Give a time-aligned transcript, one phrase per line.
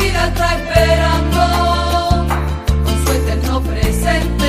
[0.00, 1.40] vida está esperando.
[2.84, 4.39] Con su eterno presente,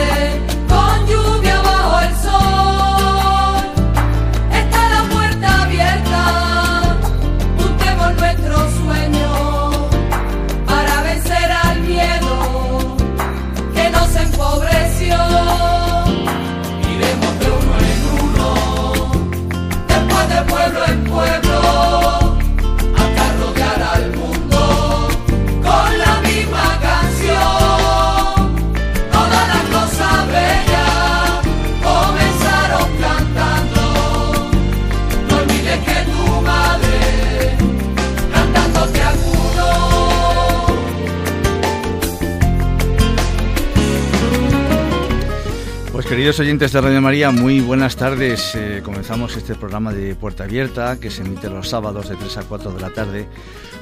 [46.22, 48.54] queridos oyentes de Radio María, muy buenas tardes.
[48.54, 52.44] Eh, comenzamos este programa de Puerta Abierta que se emite los sábados de 3 a
[52.44, 53.28] 4 de la tarde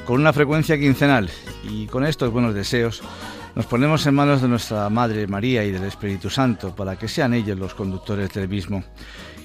[0.06, 1.28] con una frecuencia quincenal.
[1.64, 3.02] Y con estos buenos deseos
[3.54, 7.34] nos ponemos en manos de nuestra Madre María y del Espíritu Santo para que sean
[7.34, 8.84] ellos los conductores del mismo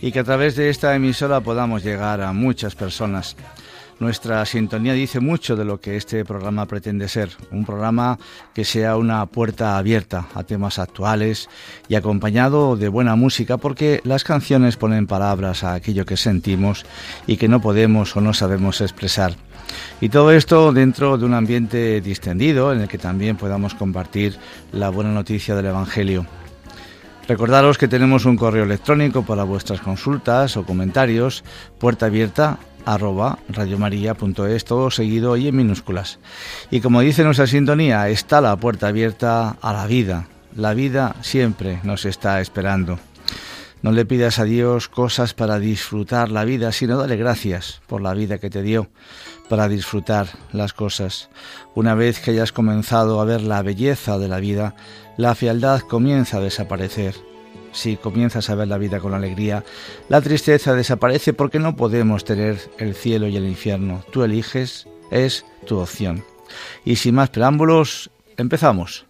[0.01, 3.35] y que a través de esta emisora podamos llegar a muchas personas.
[3.97, 8.19] Nuestra sintonía dice mucho de lo que este programa pretende ser, un programa
[8.53, 11.47] que sea una puerta abierta a temas actuales
[11.87, 16.85] y acompañado de buena música porque las canciones ponen palabras a aquello que sentimos
[17.25, 19.37] y que no podemos o no sabemos expresar.
[20.01, 24.37] Y todo esto dentro de un ambiente distendido en el que también podamos compartir
[24.73, 26.25] la buena noticia del Evangelio.
[27.29, 31.43] Recordaros que tenemos un correo electrónico para vuestras consultas o comentarios,
[31.79, 36.19] puerta abierta arroba radiomaria.es, todo seguido y en minúsculas.
[36.71, 40.27] Y como dice nuestra sintonía, está la puerta abierta a la vida.
[40.55, 42.99] La vida siempre nos está esperando.
[43.81, 48.13] No le pidas a Dios cosas para disfrutar la vida, sino dale gracias por la
[48.13, 48.89] vida que te dio,
[49.47, 51.29] para disfrutar las cosas.
[51.75, 54.75] Una vez que hayas comenzado a ver la belleza de la vida,
[55.17, 57.34] la fealdad comienza a desaparecer.
[57.75, 59.63] Si comienzas a ver la vida con alegría,
[60.09, 64.03] la tristeza desaparece porque no podemos tener el cielo y el infierno.
[64.11, 66.23] Tú eliges, es tu opción.
[66.85, 69.05] Y sin más preámbulos, empezamos.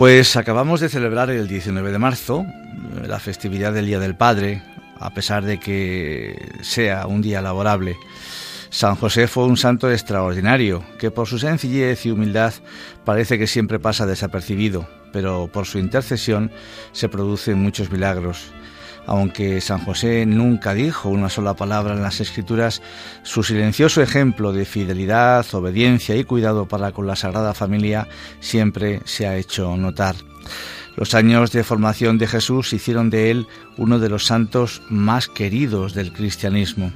[0.00, 2.46] Pues acabamos de celebrar el 19 de marzo,
[3.06, 4.62] la festividad del Día del Padre,
[4.98, 7.98] a pesar de que sea un día laborable.
[8.70, 12.54] San José fue un santo extraordinario, que por su sencillez y humildad
[13.04, 16.50] parece que siempre pasa desapercibido, pero por su intercesión
[16.92, 18.52] se producen muchos milagros.
[19.06, 22.82] Aunque San José nunca dijo una sola palabra en las Escrituras,
[23.22, 28.06] su silencioso ejemplo de fidelidad, obediencia y cuidado para con la Sagrada Familia
[28.40, 30.16] siempre se ha hecho notar.
[30.96, 35.94] Los años de formación de Jesús hicieron de él uno de los santos más queridos
[35.94, 36.92] del cristianismo.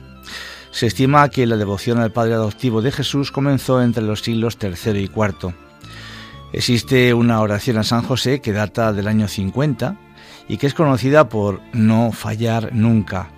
[0.71, 4.99] Se estima que la devoción al Padre adoptivo de Jesús comenzó entre los siglos III
[4.99, 5.55] y IV.
[6.53, 9.97] Existe una oración a San José que data del año 50
[10.49, 13.31] y que es conocida por no fallar nunca.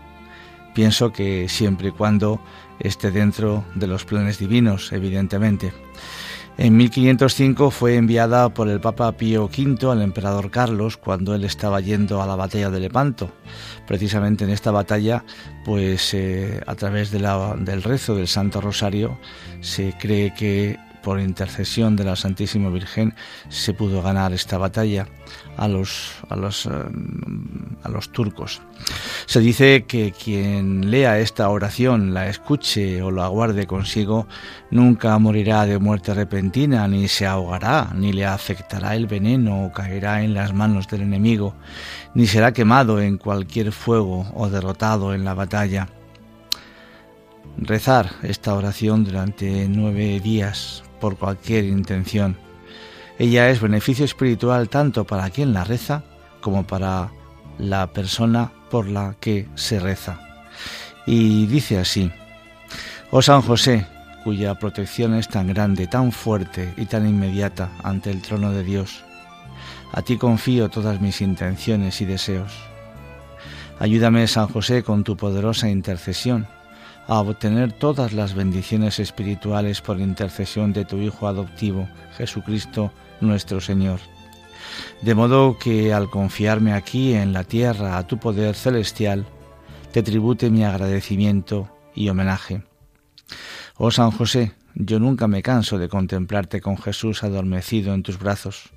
[0.74, 2.40] Pienso que siempre y cuando
[2.78, 5.72] esté dentro de los planes divinos, evidentemente.
[6.58, 11.82] En 1505 fue enviada por el Papa Pío V al emperador Carlos cuando él estaba
[11.82, 13.30] yendo a la batalla de Lepanto.
[13.86, 15.22] Precisamente en esta batalla,
[15.66, 19.18] pues eh, a través del rezo del Santo Rosario,
[19.60, 23.14] se cree que por intercesión de la Santísima Virgen
[23.48, 25.06] se pudo ganar esta batalla
[25.56, 26.70] a los, a los, eh,
[27.84, 28.60] a los turcos.
[29.26, 34.26] Se dice que quien lea esta oración, la escuche o la guarde consigo,
[34.72, 40.24] nunca morirá de muerte repentina, ni se ahogará, ni le afectará el veneno o caerá
[40.24, 41.54] en las manos del enemigo,
[42.14, 45.86] ni será quemado en cualquier fuego o derrotado en la batalla.
[47.58, 52.36] Rezar esta oración durante nueve días por cualquier intención.
[53.18, 56.04] Ella es beneficio espiritual tanto para quien la reza
[56.40, 57.10] como para
[57.58, 60.20] la persona por la que se reza.
[61.06, 62.10] Y dice así,
[63.10, 63.86] Oh San José,
[64.24, 69.04] cuya protección es tan grande, tan fuerte y tan inmediata ante el trono de Dios,
[69.92, 72.52] a ti confío todas mis intenciones y deseos.
[73.78, 76.48] Ayúdame, San José, con tu poderosa intercesión
[77.06, 84.00] a obtener todas las bendiciones espirituales por intercesión de tu Hijo adoptivo, Jesucristo nuestro Señor.
[85.02, 89.26] De modo que al confiarme aquí en la tierra a tu poder celestial,
[89.92, 92.62] te tribute mi agradecimiento y homenaje.
[93.76, 98.70] Oh San José, yo nunca me canso de contemplarte con Jesús adormecido en tus brazos.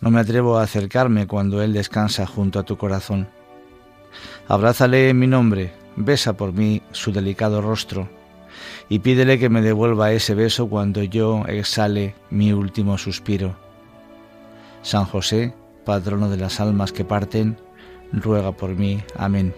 [0.00, 3.28] No me atrevo a acercarme cuando Él descansa junto a tu corazón.
[4.48, 8.08] Abrázale en mi nombre, besa por mí su delicado rostro
[8.88, 13.56] y pídele que me devuelva ese beso cuando yo exhale mi último suspiro.
[14.82, 15.54] San José,
[15.84, 17.56] patrono de las almas que parten,
[18.12, 19.02] ruega por mí.
[19.16, 19.54] Amén.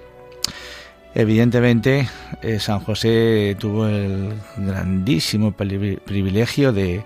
[1.14, 2.08] Evidentemente,
[2.42, 7.04] eh, San José tuvo el grandísimo privilegio de,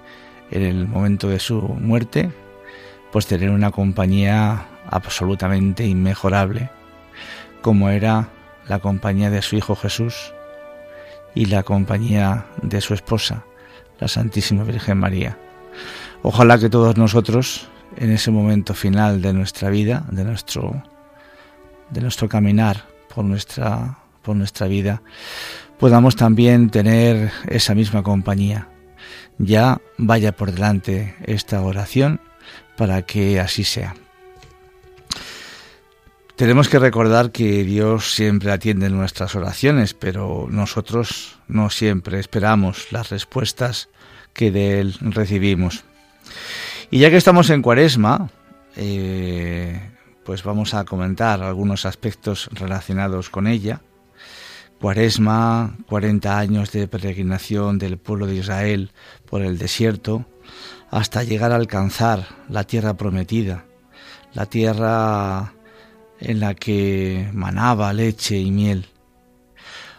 [0.51, 2.31] en el momento de su muerte,
[3.11, 6.71] pues tener una compañía absolutamente inmejorable,
[7.61, 8.29] como era
[8.69, 10.33] la compañía de su Hijo Jesús
[11.35, 13.45] y la compañía de su esposa,
[13.99, 15.39] la Santísima Virgen María.
[16.23, 20.83] Ojalá que todos nosotros, en ese momento final de nuestra vida, de nuestro,
[21.91, 25.03] de nuestro caminar por nuestra, por nuestra vida,
[25.79, 28.69] podamos también tener esa misma compañía.
[29.39, 32.21] Ya vaya por delante esta oración
[32.77, 33.95] para que así sea.
[36.43, 43.11] Tenemos que recordar que Dios siempre atiende nuestras oraciones, pero nosotros no siempre esperamos las
[43.11, 43.89] respuestas
[44.33, 45.85] que de Él recibimos.
[46.91, 48.29] Y ya que estamos en Cuaresma,
[48.75, 49.89] eh,
[50.25, 53.81] pues vamos a comentar algunos aspectos relacionados con ella.
[54.81, 58.91] Cuaresma, 40 años de peregrinación del pueblo de Israel
[59.27, 60.27] por el desierto,
[60.91, 63.65] hasta llegar a alcanzar la tierra prometida,
[64.35, 65.53] la tierra
[66.23, 68.87] en la que manaba leche y miel,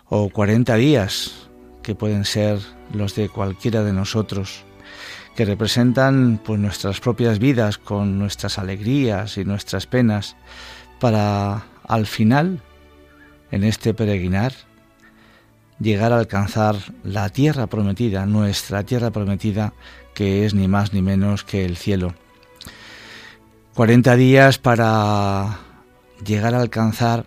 [0.06, 1.50] o cuarenta días,
[1.82, 2.60] que pueden ser
[2.94, 4.64] los de cualquiera de nosotros,
[5.36, 10.36] que representan pues nuestras propias vidas con nuestras alegrías y nuestras penas,
[11.00, 12.62] para al final,
[13.52, 14.54] en este peregrinar,
[15.80, 19.74] llegar a alcanzar la tierra prometida, nuestra tierra prometida,
[20.14, 22.14] que es ni más ni menos que el cielo.
[23.74, 25.60] Cuarenta días para
[26.24, 27.26] llegar a alcanzar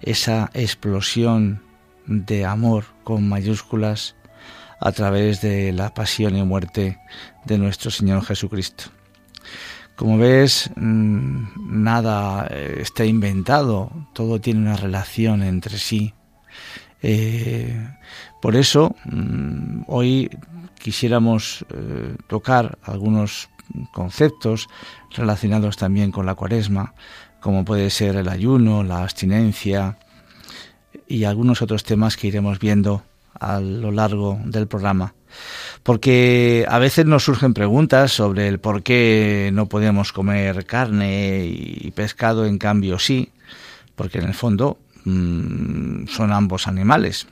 [0.00, 1.62] esa explosión
[2.06, 4.16] de amor con mayúsculas
[4.80, 6.98] a través de la pasión y muerte
[7.44, 8.84] de nuestro Señor Jesucristo.
[9.96, 16.14] Como ves, mm, nada eh, está inventado, todo tiene una relación entre sí.
[17.02, 17.88] Eh,
[18.40, 20.30] por eso, mm, hoy
[20.78, 23.50] quisiéramos eh, tocar algunos
[23.92, 24.68] conceptos
[25.10, 26.94] relacionados también con la cuaresma,
[27.40, 29.98] como puede ser el ayuno, la abstinencia
[31.06, 33.02] y algunos otros temas que iremos viendo
[33.38, 35.14] a lo largo del programa.
[35.82, 41.90] Porque a veces nos surgen preguntas sobre el por qué no podemos comer carne y
[41.92, 43.30] pescado, en cambio sí,
[43.94, 47.26] porque en el fondo mm, son ambos animales.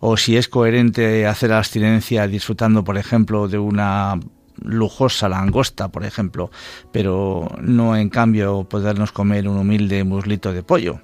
[0.00, 4.18] O si es coherente hacer abstinencia disfrutando, por ejemplo, de una
[4.60, 6.50] lujosa langosta, por ejemplo,
[6.92, 11.00] pero no en cambio podernos comer un humilde muslito de pollo.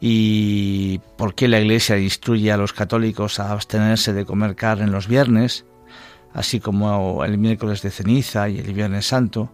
[0.00, 5.08] ¿Y por qué la Iglesia instruye a los católicos a abstenerse de comer carne los
[5.08, 5.64] viernes,
[6.34, 9.50] así como el miércoles de ceniza y el Viernes Santo,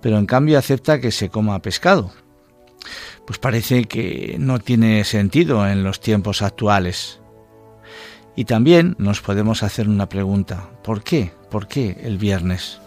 [0.00, 2.12] pero en cambio acepta que se coma pescado?
[3.26, 7.20] Pues parece que no tiene sentido en los tiempos actuales.
[8.34, 11.32] Y también nos podemos hacer una pregunta, ¿por qué?
[11.52, 12.80] ¿Por qué el viernes?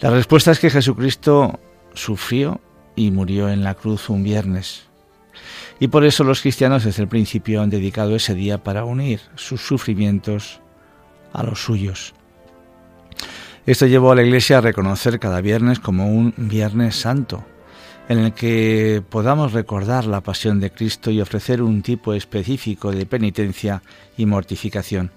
[0.00, 1.58] La respuesta es que Jesucristo
[1.94, 2.60] sufrió
[2.94, 4.84] y murió en la cruz un viernes.
[5.80, 9.62] Y por eso los cristianos desde el principio han dedicado ese día para unir sus
[9.62, 10.60] sufrimientos
[11.32, 12.14] a los suyos.
[13.66, 17.44] Esto llevó a la Iglesia a reconocer cada viernes como un Viernes Santo,
[18.08, 23.06] en el que podamos recordar la pasión de Cristo y ofrecer un tipo específico de
[23.06, 23.82] penitencia
[24.16, 25.10] y mortificación.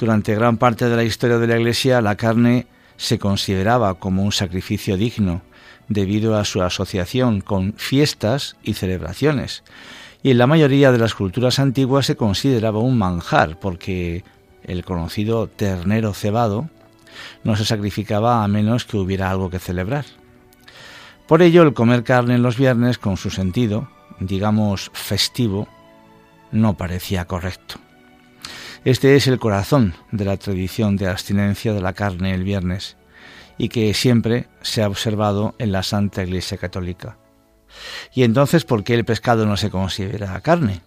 [0.00, 2.66] Durante gran parte de la historia de la Iglesia, la carne
[2.96, 5.42] se consideraba como un sacrificio digno,
[5.88, 9.62] debido a su asociación con fiestas y celebraciones,
[10.22, 14.24] y en la mayoría de las culturas antiguas se consideraba un manjar, porque
[14.64, 16.70] el conocido ternero cebado
[17.44, 20.06] no se sacrificaba a menos que hubiera algo que celebrar.
[21.28, 25.68] Por ello, el comer carne en los viernes, con su sentido, digamos, festivo,
[26.52, 27.78] no parecía correcto.
[28.84, 32.96] Este es el corazón de la tradición de abstinencia de la carne el viernes
[33.58, 37.18] y que siempre se ha observado en la Santa Iglesia Católica.
[38.14, 40.80] ¿Y entonces por qué el pescado no se considera carne?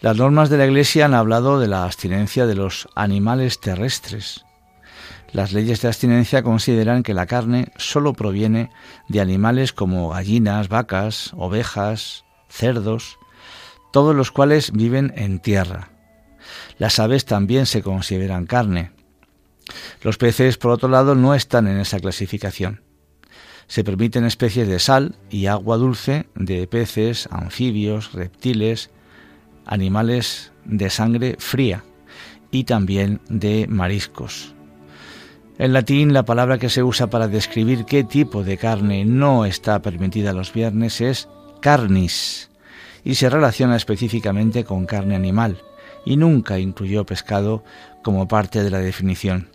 [0.00, 4.44] Las normas de la Iglesia han hablado de la abstinencia de los animales terrestres,
[5.34, 8.70] las leyes de abstinencia consideran que la carne sólo proviene
[9.08, 13.18] de animales como gallinas, vacas, ovejas, cerdos,
[13.92, 15.93] todos los cuales viven en tierra.
[16.78, 18.90] Las aves también se consideran carne.
[20.02, 22.82] Los peces, por otro lado, no están en esa clasificación.
[23.66, 28.90] Se permiten especies de sal y agua dulce de peces, anfibios, reptiles,
[29.64, 31.84] animales de sangre fría
[32.50, 34.54] y también de mariscos.
[35.56, 39.80] En latín, la palabra que se usa para describir qué tipo de carne no está
[39.80, 41.28] permitida los viernes es
[41.60, 42.50] carnis
[43.04, 45.62] y se relaciona específicamente con carne animal
[46.04, 47.64] y nunca incluyó pescado
[48.02, 49.48] como parte de la definición.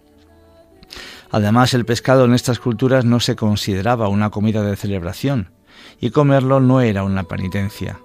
[1.31, 5.51] Además, el pescado en estas culturas no se consideraba una comida de celebración
[5.99, 7.99] y comerlo no era una penitencia.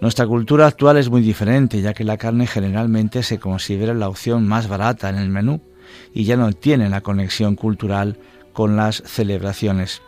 [0.00, 4.46] Nuestra cultura actual es muy diferente, ya que la carne generalmente se considera la opción
[4.46, 5.60] más barata en el menú
[6.12, 8.18] y ya no tienen la conexión cultural
[8.52, 10.02] con las celebraciones.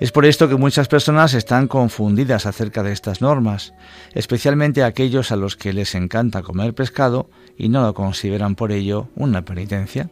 [0.00, 3.74] Es por esto que muchas personas están confundidas acerca de estas normas,
[4.14, 9.08] especialmente aquellos a los que les encanta comer pescado y no lo consideran por ello
[9.16, 10.08] una penitencia.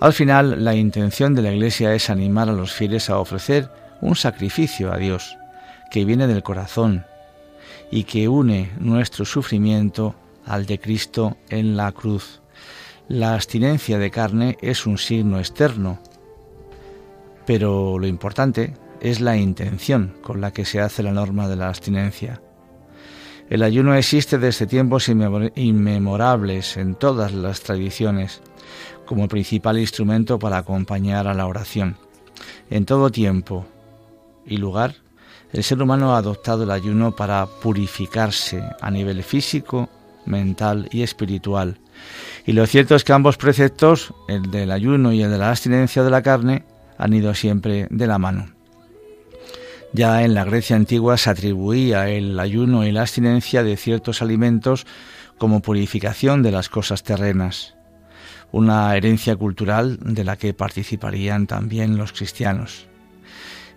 [0.00, 3.70] Al final, la intención de la Iglesia es animar a los fieles a ofrecer
[4.00, 5.38] un sacrificio a Dios,
[5.92, 7.06] que viene del corazón
[7.90, 12.40] y que une nuestro sufrimiento al de Cristo en la cruz.
[13.08, 16.00] La abstinencia de carne es un signo externo,
[17.46, 21.68] pero lo importante es la intención con la que se hace la norma de la
[21.68, 22.40] abstinencia.
[23.48, 28.42] El ayuno existe desde tiempos inmemorables en todas las tradiciones
[29.06, 31.96] como principal instrumento para acompañar a la oración.
[32.70, 33.64] En todo tiempo
[34.44, 34.96] y lugar,
[35.52, 39.88] el ser humano ha adoptado el ayuno para purificarse a nivel físico,
[40.26, 41.78] mental y espiritual,
[42.44, 46.02] y lo cierto es que ambos preceptos, el del ayuno y el de la abstinencia
[46.02, 46.64] de la carne,
[46.98, 48.46] han ido siempre de la mano.
[49.92, 54.86] Ya en la Grecia antigua se atribuía el ayuno y la abstinencia de ciertos alimentos
[55.38, 57.74] como purificación de las cosas terrenas,
[58.52, 62.88] una herencia cultural de la que participarían también los cristianos.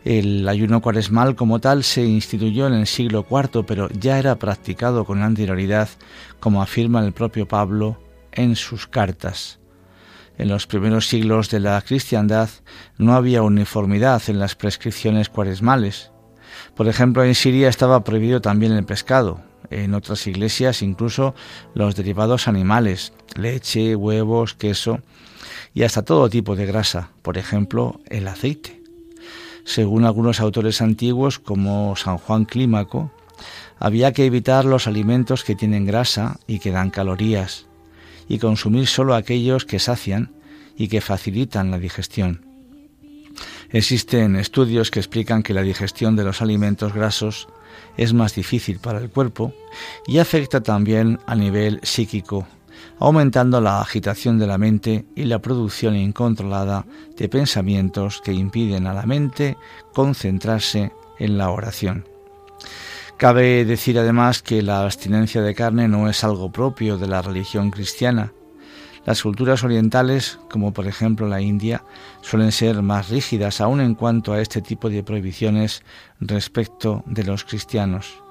[0.05, 5.03] El ayuno cuaresmal como tal se instituyó en el siglo IV, pero ya era practicado
[5.03, 5.89] con anterioridad,
[6.39, 9.58] como afirma el propio Pablo en sus cartas.
[10.39, 12.49] En los primeros siglos de la cristiandad
[12.97, 16.11] no había uniformidad en las prescripciones cuaresmales.
[16.75, 21.35] Por ejemplo, en Siria estaba prohibido también el pescado, en otras iglesias incluso
[21.73, 25.01] los derivados animales, leche, huevos, queso
[25.73, 28.81] y hasta todo tipo de grasa, por ejemplo, el aceite.
[29.65, 33.11] Según algunos autores antiguos como San Juan Clímaco,
[33.77, 37.68] había que evitar los alimentos que tienen grasa y que dan calorías,
[38.29, 40.31] y consumir solo aquellos que sacian
[40.77, 42.45] y que facilitan la digestión.
[43.71, 47.49] Existen estudios que explican que la digestión de los alimentos grasos
[47.97, 49.53] es más difícil para el cuerpo
[50.07, 52.47] y afecta también a nivel psíquico,
[52.99, 56.85] aumentando la agitación de la mente y la producción incontrolada
[57.17, 59.57] de pensamientos que impiden a la mente
[59.93, 62.05] concentrarse en la oración.
[63.19, 67.69] Cabe decir además que la abstinencia de carne no es algo propio de la religión
[67.69, 68.31] cristiana.
[69.05, 71.83] Las culturas orientales, como por ejemplo la India,
[72.21, 75.83] suelen ser más rígidas aún en cuanto a este tipo de prohibiciones
[76.21, 78.23] respecto de los cristianos.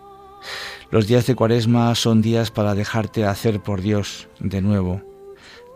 [0.90, 5.02] Los días de cuaresma son días para dejarte hacer por Dios de nuevo.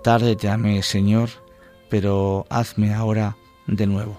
[0.03, 1.29] Tarde te amé, Señor,
[1.91, 4.19] pero hazme ahora de nuevo.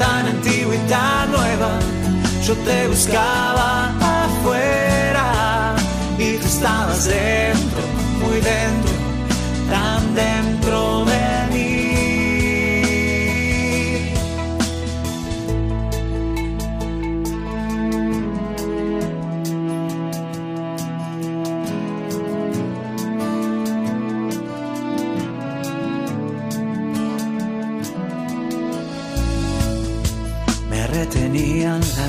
[0.00, 1.70] tan antigua y tan nueva.
[2.46, 3.92] Yo te buscaba
[4.24, 5.74] afuera
[6.18, 7.82] y tú estabas dentro,
[8.20, 8.92] muy dentro,
[9.70, 9.99] tan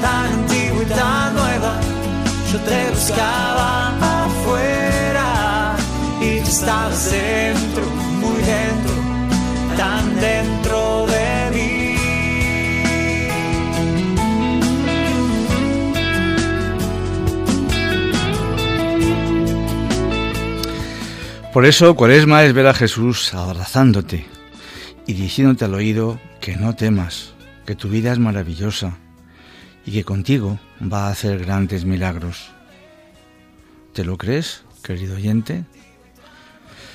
[0.00, 1.80] tan antigua y tan nueva.
[2.52, 5.76] Yo te buscaba afuera
[6.20, 7.84] y tú estabas dentro,
[8.20, 8.94] muy dentro,
[9.76, 11.96] tan dentro de mí.
[21.52, 24.26] Por eso, Cuaresma es ver a Jesús abrazándote
[25.06, 27.34] y diciéndote al oído que no temas,
[27.66, 29.01] que tu vida es maravillosa
[29.84, 32.50] y que contigo va a hacer grandes milagros.
[33.92, 35.64] ¿Te lo crees, querido oyente?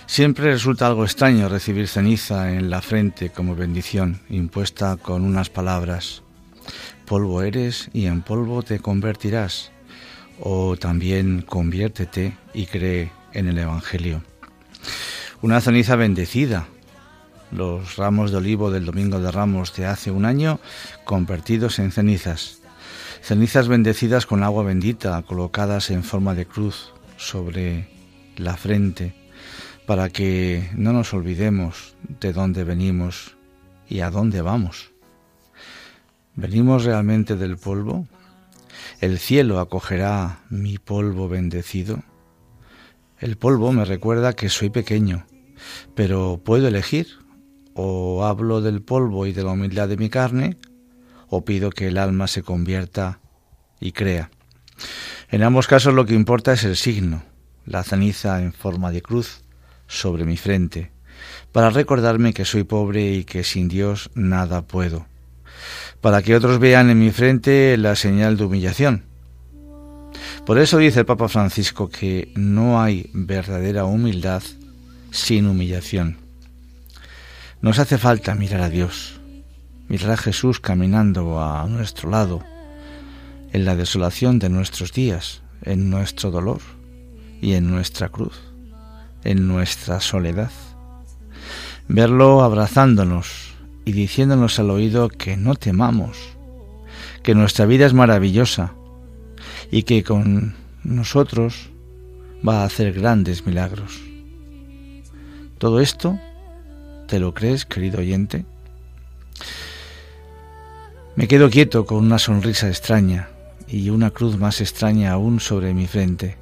[0.07, 6.23] Siempre resulta algo extraño recibir ceniza en la frente como bendición, impuesta con unas palabras.
[7.05, 9.71] Polvo eres y en polvo te convertirás.
[10.39, 14.23] O también conviértete y cree en el Evangelio.
[15.41, 16.67] Una ceniza bendecida,
[17.51, 20.59] los ramos de olivo del Domingo de Ramos de hace un año
[21.05, 22.56] convertidos en cenizas.
[23.27, 27.89] Cenizas bendecidas con agua bendita colocadas en forma de cruz sobre
[28.37, 29.13] la frente
[29.85, 33.35] para que no nos olvidemos de dónde venimos
[33.85, 34.93] y a dónde vamos.
[36.35, 38.07] ¿Venimos realmente del polvo?
[39.01, 42.03] ¿El cielo acogerá mi polvo bendecido?
[43.19, 45.25] El polvo me recuerda que soy pequeño,
[45.95, 47.07] pero puedo elegir
[47.73, 50.55] o hablo del polvo y de la humildad de mi carne,
[51.29, 53.19] o pido que el alma se convierta
[53.79, 54.29] y crea.
[55.29, 57.23] En ambos casos lo que importa es el signo,
[57.65, 59.41] la ceniza en forma de cruz
[59.87, 60.91] sobre mi frente,
[61.51, 65.05] para recordarme que soy pobre y que sin Dios nada puedo,
[66.01, 69.03] para que otros vean en mi frente la señal de humillación.
[70.45, 74.43] Por eso dice el Papa Francisco que no hay verdadera humildad
[75.11, 76.17] sin humillación.
[77.61, 79.16] Nos hace falta mirar a Dios,
[79.87, 82.43] mirar a Jesús caminando a nuestro lado,
[83.53, 86.59] en la desolación de nuestros días, en nuestro dolor
[87.41, 88.39] y en nuestra cruz,
[89.23, 90.51] en nuestra soledad.
[91.87, 93.53] Verlo abrazándonos
[93.85, 96.17] y diciéndonos al oído que no temamos,
[97.23, 98.73] que nuestra vida es maravillosa
[99.71, 101.69] y que con nosotros
[102.47, 104.01] va a hacer grandes milagros.
[105.57, 106.19] ¿Todo esto
[107.07, 108.45] te lo crees, querido oyente?
[111.17, 113.29] Me quedo quieto con una sonrisa extraña
[113.67, 116.37] y una cruz más extraña aún sobre mi frente.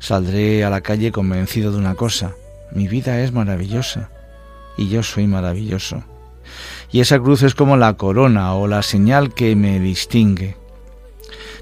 [0.00, 2.34] Saldré a la calle convencido de una cosa,
[2.72, 4.10] mi vida es maravillosa
[4.76, 6.02] y yo soy maravilloso.
[6.90, 10.56] Y esa cruz es como la corona o la señal que me distingue.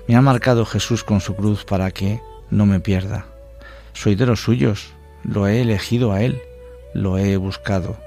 [0.07, 3.27] Me ha marcado Jesús con su cruz para que no me pierda.
[3.93, 4.95] Soy de los suyos,
[5.25, 6.41] lo he elegido a Él,
[6.95, 7.99] lo he buscado.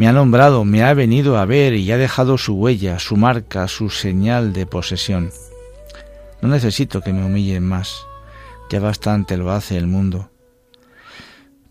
[0.00, 3.68] Me ha nombrado, me ha venido a ver y ha dejado su huella, su marca,
[3.68, 5.28] su señal de posesión.
[6.40, 8.06] No necesito que me humillen más,
[8.70, 10.30] ya bastante lo hace el mundo.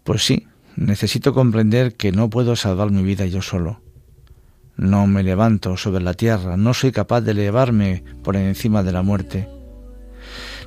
[0.04, 3.82] Pues sí, necesito comprender que no puedo salvar mi vida yo solo
[4.78, 9.02] no me levanto sobre la tierra, no soy capaz de elevarme por encima de la
[9.02, 9.50] muerte.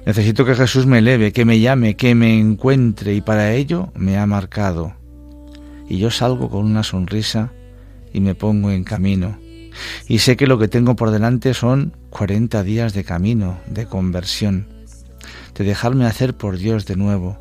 [0.05, 4.19] Necesito que Jesús me eleve, que me llame, que me encuentre y para ello me
[4.19, 5.02] ha marcado.
[5.89, 7.53] Y yo salgo con una sonrisa
[8.13, 9.39] y me pongo en camino.
[10.07, 14.67] Y sé que lo que tengo por delante son cuarenta días de camino, de conversión,
[15.55, 17.39] de dejarme hacer por Dios de nuevo,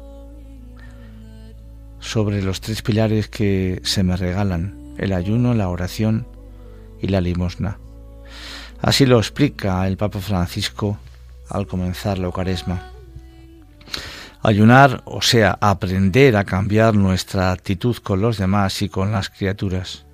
[1.99, 6.27] sobre los tres pilares que se me regalan, el ayuno, la oración
[7.01, 7.79] y la limosna.
[8.81, 10.97] Así lo explica el Papa Francisco
[11.49, 12.90] al comenzar la Eucaresma.
[14.43, 20.05] Ayunar, o sea, aprender a cambiar nuestra actitud con los demás y con las criaturas,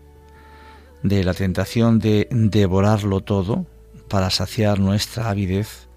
[1.03, 3.65] de la tentación de devorarlo todo
[4.09, 5.87] para saciar nuestra avidez,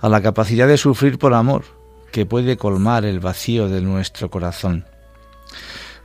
[0.00, 1.64] a la capacidad de sufrir por amor,
[2.12, 4.86] que puede colmar el vacío de nuestro corazón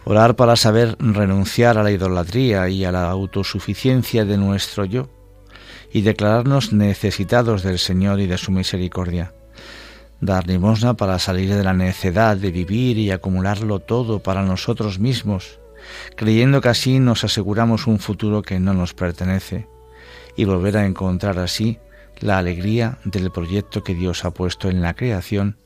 [0.08, 5.10] Orar para saber renunciar a la idolatría y a la autosuficiencia de nuestro yo
[5.92, 9.34] y declararnos necesitados del Señor y de su misericordia.
[10.22, 15.60] Dar limosna para salir de la necedad de vivir y acumularlo todo para nosotros mismos,
[16.16, 19.68] creyendo que así nos aseguramos un futuro que no nos pertenece
[20.36, 21.80] y volver a encontrar así
[22.20, 25.58] la alegría del proyecto que Dios ha puesto en la creación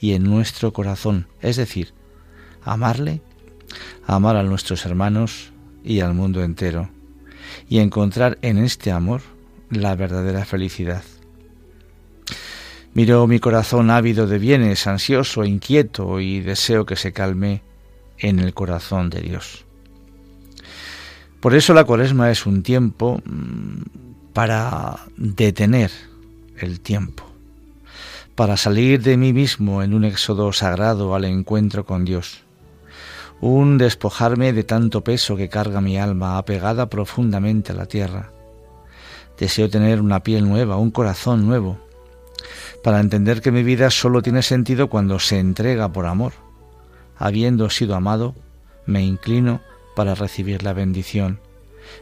[0.00, 1.94] y en nuestro corazón, es decir,
[2.64, 3.22] amarle
[4.06, 5.52] amar a nuestros hermanos
[5.84, 6.90] y al mundo entero,
[7.68, 9.22] y encontrar en este amor
[9.70, 11.02] la verdadera felicidad.
[12.94, 17.62] Miro mi corazón ávido de bienes, ansioso, inquieto, y deseo que se calme
[18.18, 19.64] en el corazón de Dios.
[21.40, 25.90] Por eso la cuaresma es un tiempo mm, para detener
[26.58, 27.24] el tiempo,
[28.34, 32.42] para salir de mí mismo en un éxodo sagrado al encuentro con Dios
[33.42, 38.30] un despojarme de tanto peso que carga mi alma apegada profundamente a la tierra.
[39.36, 41.76] Deseo tener una piel nueva, un corazón nuevo,
[42.82, 46.32] para entender que mi vida solo tiene sentido cuando se entrega por amor.
[47.16, 48.34] Habiendo sido amado,
[48.86, 49.60] me inclino
[49.94, 51.40] para recibir la bendición.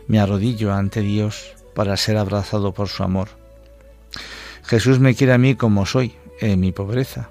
[0.07, 3.29] Me arrodillo ante Dios para ser abrazado por su amor.
[4.64, 7.31] Jesús me quiere a mí como soy, en mi pobreza,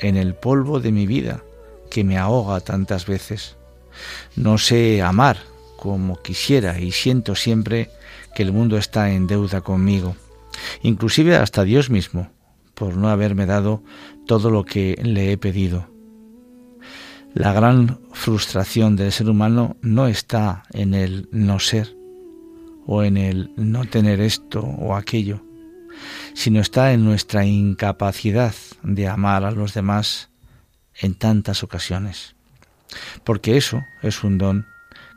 [0.00, 1.42] en el polvo de mi vida,
[1.90, 3.56] que me ahoga tantas veces.
[4.34, 5.38] No sé amar
[5.76, 7.90] como quisiera y siento siempre
[8.34, 10.16] que el mundo está en deuda conmigo,
[10.82, 12.30] inclusive hasta Dios mismo,
[12.80, 13.82] por no haberme dado
[14.26, 15.90] todo lo que le he pedido.
[17.34, 21.94] La gran frustración del ser humano no está en el no ser
[22.86, 25.44] o en el no tener esto o aquello,
[26.32, 30.30] sino está en nuestra incapacidad de amar a los demás
[30.94, 32.34] en tantas ocasiones,
[33.24, 34.66] porque eso es un don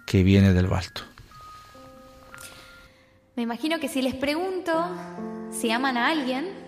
[0.05, 1.03] que viene del alto.
[3.37, 4.85] Me imagino que si les pregunto
[5.49, 6.62] si aman a alguien,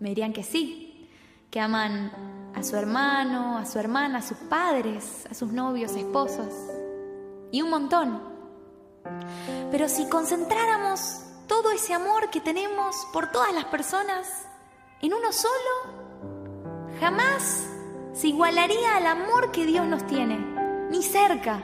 [0.00, 1.10] me dirían que sí,
[1.50, 6.52] que aman a su hermano, a su hermana, a sus padres, a sus novios, esposos,
[7.50, 8.22] y un montón.
[9.70, 14.28] Pero si concentráramos todo ese amor que tenemos por todas las personas
[15.00, 16.04] en uno solo,
[17.00, 17.68] jamás
[18.12, 20.38] se igualaría al amor que Dios nos tiene,
[20.90, 21.62] ni cerca.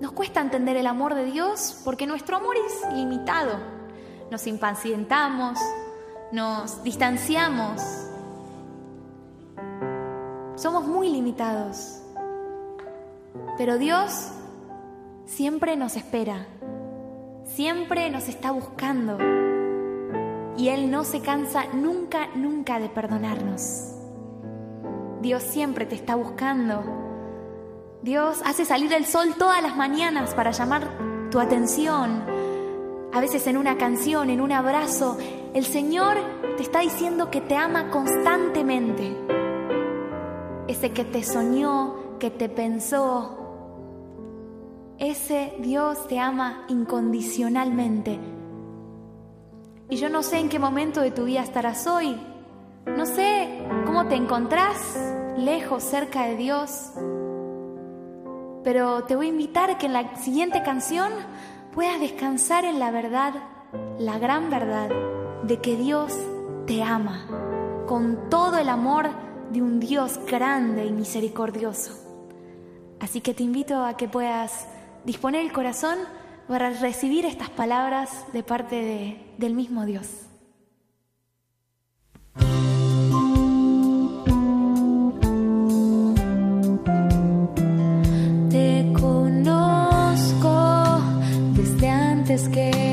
[0.00, 3.58] Nos cuesta entender el amor de Dios porque nuestro amor es limitado.
[4.30, 5.58] Nos impacientamos,
[6.32, 7.82] nos distanciamos.
[10.56, 12.00] Somos muy limitados.
[13.56, 14.30] Pero Dios
[15.26, 16.46] siempre nos espera,
[17.44, 19.18] siempre nos está buscando
[20.56, 23.94] y Él no se cansa nunca, nunca de perdonarnos.
[25.20, 26.84] Dios siempre te está buscando.
[28.02, 30.88] Dios hace salir el sol todas las mañanas para llamar
[31.30, 32.22] tu atención.
[33.12, 35.18] A veces en una canción, en un abrazo,
[35.54, 36.16] el Señor
[36.56, 39.16] te está diciendo que te ama constantemente.
[40.66, 43.36] Ese que te soñó, que te pensó,
[44.98, 48.18] ese Dios te ama incondicionalmente.
[49.88, 52.20] Y yo no sé en qué momento de tu vida estarás hoy.
[52.84, 54.76] No sé cómo te encontrás
[55.38, 56.92] lejos, cerca de Dios.
[58.64, 61.10] Pero te voy a invitar que en la siguiente canción
[61.72, 63.32] puedas descansar en la verdad,
[63.98, 64.90] la gran verdad
[65.48, 66.12] de que Dios
[66.66, 67.26] te ama
[67.86, 69.08] con todo el amor
[69.50, 71.94] de un Dios grande y misericordioso.
[73.00, 74.68] Así que te invito a que puedas
[75.06, 75.96] disponer el corazón
[76.48, 80.06] para recibir estas palabras de parte de, del mismo Dios.
[88.50, 90.50] Te conozco
[91.54, 92.87] desde antes que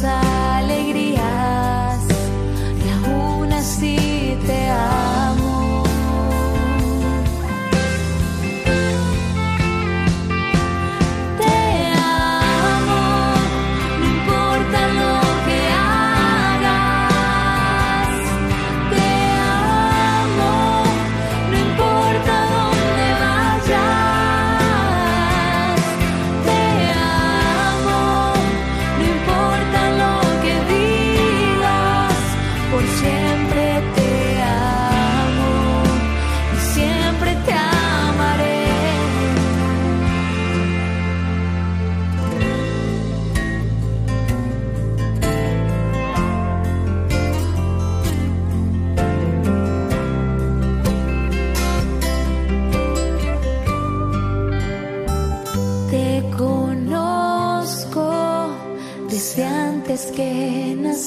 [0.00, 0.27] y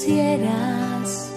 [0.05, 1.31] que nacieras.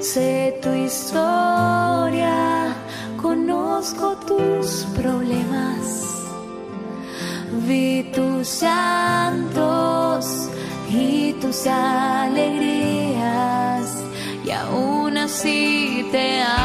[0.00, 2.74] Sé tu historia,
[3.20, 6.04] conozco tus problemas.
[7.66, 10.48] Vi tus llantos
[10.90, 13.22] y tus alegrías,
[14.44, 16.63] y aún así te amo.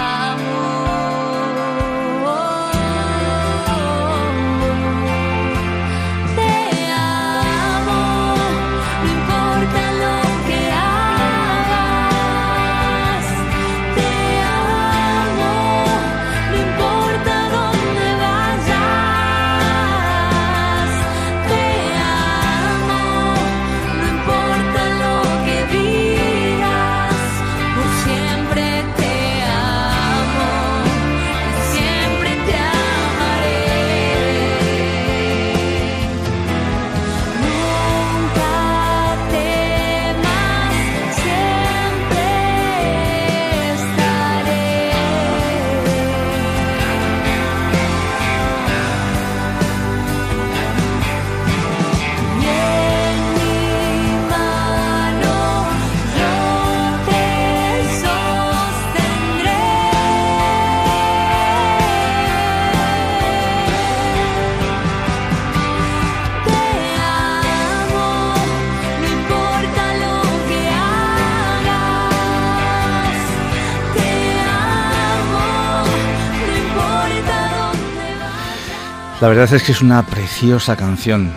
[79.21, 81.29] La verdad es que es una preciosa canción.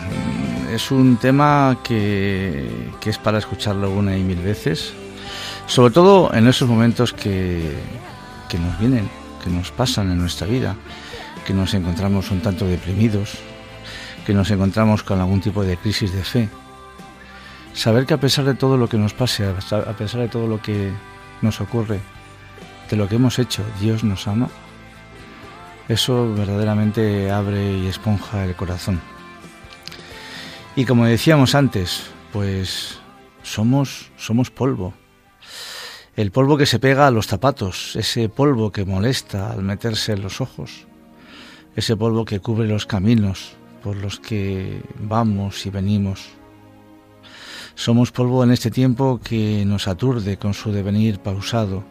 [0.72, 4.94] Es un tema que, que es para escucharlo una y mil veces.
[5.66, 7.76] Sobre todo en esos momentos que,
[8.48, 9.10] que nos vienen,
[9.42, 10.76] que nos pasan en nuestra vida,
[11.44, 13.38] que nos encontramos un tanto deprimidos,
[14.24, 16.48] que nos encontramos con algún tipo de crisis de fe.
[17.74, 20.62] Saber que a pesar de todo lo que nos pase, a pesar de todo lo
[20.62, 20.92] que
[21.40, 21.98] nos ocurre,
[22.88, 24.48] de lo que hemos hecho, Dios nos ama,
[25.92, 29.00] eso verdaderamente abre y esponja el corazón.
[30.74, 32.98] Y como decíamos antes, pues
[33.42, 34.94] somos, somos polvo.
[36.16, 40.22] El polvo que se pega a los zapatos, ese polvo que molesta al meterse en
[40.22, 40.86] los ojos,
[41.76, 46.30] ese polvo que cubre los caminos por los que vamos y venimos.
[47.74, 51.84] Somos polvo en este tiempo que nos aturde con su devenir pausado.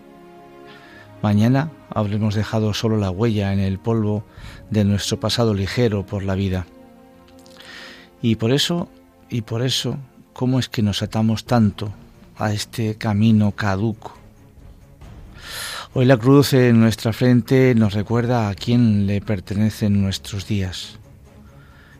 [1.21, 4.23] Mañana habremos dejado solo la huella en el polvo
[4.69, 6.65] de nuestro pasado ligero por la vida.
[8.21, 8.89] Y por eso,
[9.29, 9.97] y por eso,
[10.33, 11.93] ¿cómo es que nos atamos tanto
[12.37, 14.17] a este camino caduco?
[15.93, 20.97] Hoy la cruz en nuestra frente nos recuerda a quién le pertenecen nuestros días.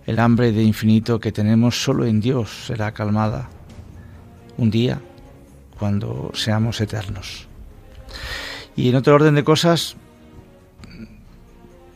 [0.06, 3.50] El hambre de infinito que tenemos solo en Dios será calmada
[4.58, 5.02] un día
[5.78, 7.48] cuando seamos eternos.
[8.76, 9.96] Y en otro orden de cosas,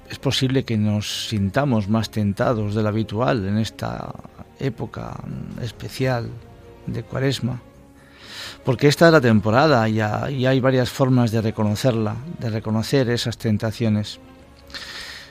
[0.09, 4.13] es posible que nos sintamos más tentados de lo habitual en esta
[4.59, 5.19] época
[5.61, 6.29] especial
[6.87, 7.61] de Cuaresma
[8.65, 14.19] porque esta es la temporada y, hay varias formas de reconocerla, de reconocer esas tentaciones.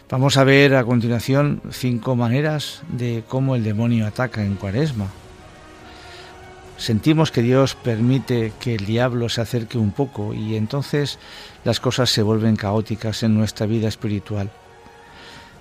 [0.08, 5.08] Vamos a ver a continuación cinco maneras de cómo el demonio ataca en cuaresma.
[6.76, 11.18] Sentimos que Dios permite que el diablo se acerque un poco y entonces
[11.64, 14.50] las cosas se vuelven caóticas en nuestra vida espiritual.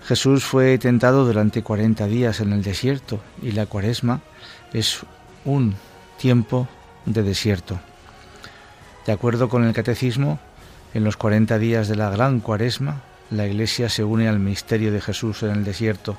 [0.05, 4.21] Jesús fue tentado durante 40 días en el desierto y la cuaresma
[4.73, 5.01] es
[5.45, 5.75] un
[6.17, 6.67] tiempo
[7.05, 7.79] de desierto.
[9.05, 10.39] De acuerdo con el catecismo,
[10.93, 15.01] en los 40 días de la gran cuaresma, la Iglesia se une al misterio de
[15.01, 16.17] Jesús en el desierto.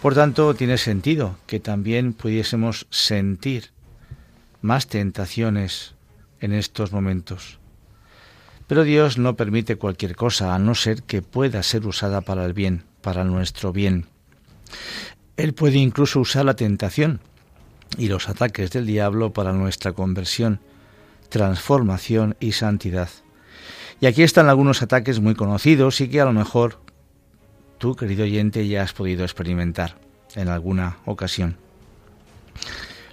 [0.00, 3.71] Por tanto, tiene sentido que también pudiésemos sentir
[4.62, 5.94] más tentaciones
[6.40, 7.58] en estos momentos.
[8.66, 12.54] Pero Dios no permite cualquier cosa a no ser que pueda ser usada para el
[12.54, 14.06] bien, para nuestro bien.
[15.36, 17.20] Él puede incluso usar la tentación
[17.98, 20.60] y los ataques del diablo para nuestra conversión,
[21.28, 23.10] transformación y santidad.
[24.00, 26.78] Y aquí están algunos ataques muy conocidos y que a lo mejor
[27.78, 29.96] tú, querido oyente, ya has podido experimentar
[30.34, 31.56] en alguna ocasión.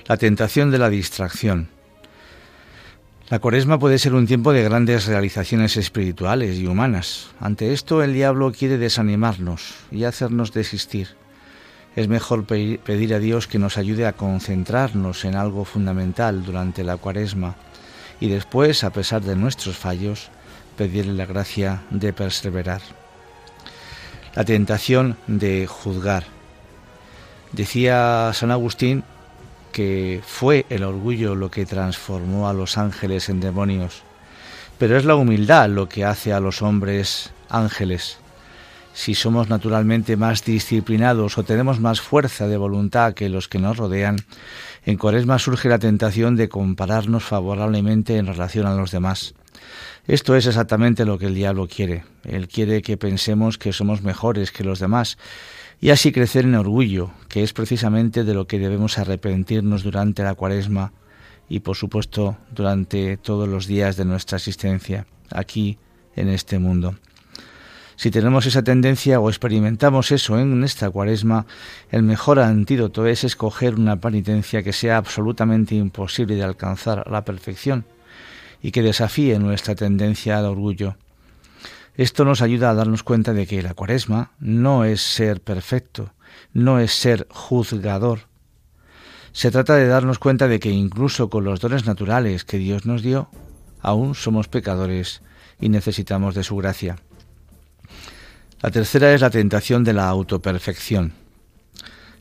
[0.10, 1.70] La tentación de la distracción.
[3.30, 7.30] La cuaresma puede ser un tiempo de grandes realizaciones espirituales y humanas.
[7.40, 11.16] Ante esto el diablo quiere desanimarnos y hacernos desistir
[11.96, 16.98] es mejor pedir a Dios que nos ayude a concentrarnos en algo fundamental durante la
[16.98, 17.56] cuaresma
[18.20, 20.30] y después, a pesar de nuestros fallos,
[20.78, 22.82] pedirle la gracia de perseverar.
[24.36, 26.24] La tentación de juzgar.
[27.52, 29.04] Decía San Agustín
[29.72, 34.04] que fue el orgullo lo que transformó a los ángeles en demonios,
[34.78, 38.20] pero es la humildad lo que hace a los hombres ángeles
[39.00, 43.78] si somos naturalmente más disciplinados o tenemos más fuerza de voluntad que los que nos
[43.78, 44.18] rodean,
[44.86, 49.36] en Cuaresma surge la tentación de compararnos favorablemente en relación a los demás.
[50.06, 52.04] Esto es exactamente lo que el diablo quiere.
[52.24, 55.18] Él quiere que pensemos que somos mejores que los demás
[55.82, 60.36] y así crecer en orgullo, que es precisamente de lo que debemos arrepentirnos durante la
[60.36, 60.92] Cuaresma
[61.48, 65.78] y por supuesto durante todos los días de nuestra existencia aquí
[66.16, 66.96] en este mundo.
[67.96, 71.46] Si tenemos esa tendencia o experimentamos eso en esta cuaresma,
[71.92, 77.26] el mejor antídoto es escoger una penitencia que sea absolutamente imposible de alcanzar a la
[77.26, 77.84] perfección
[78.62, 80.96] y que desafíe nuestra tendencia al orgullo.
[82.00, 86.14] Esto nos ayuda a darnos cuenta de que la cuaresma no es ser perfecto,
[86.54, 88.20] no es ser juzgador.
[89.34, 93.02] Se trata de darnos cuenta de que incluso con los dones naturales que Dios nos
[93.02, 93.30] dio,
[93.82, 95.24] aún somos pecadores
[95.60, 96.96] y necesitamos de su gracia.
[98.62, 101.12] La tercera es la tentación de la autoperfección.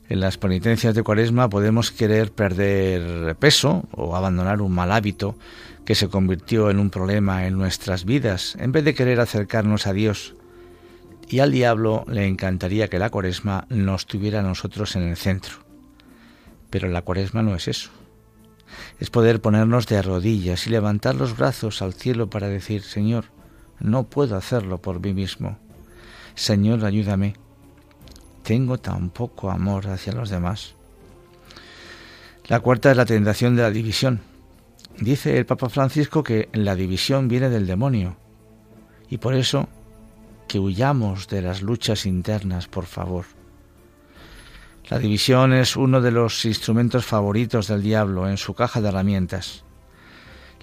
[0.09, 5.35] En las penitencias de Cuaresma podemos querer perder peso o abandonar un mal hábito
[5.85, 9.93] que se convirtió en un problema en nuestras vidas, en vez de querer acercarnos a
[9.93, 10.35] Dios.
[11.27, 15.57] Y al diablo le encantaría que la Cuaresma nos tuviera a nosotros en el centro.
[16.71, 17.91] Pero la Cuaresma no es eso.
[18.99, 23.25] Es poder ponernos de rodillas y levantar los brazos al cielo para decir, Señor,
[23.79, 25.59] no puedo hacerlo por mí mismo
[26.33, 27.35] Señor, ayúdame.
[28.43, 30.75] Tengo tan poco amor hacia los demás.
[32.47, 34.21] La cuarta es la tentación de la división.
[34.99, 38.17] Dice el Papa Francisco que la división viene del demonio
[39.09, 39.69] y por eso
[40.47, 43.25] que huyamos de las luchas internas, por favor.
[44.89, 49.63] La división es uno de los instrumentos favoritos del diablo en su caja de herramientas.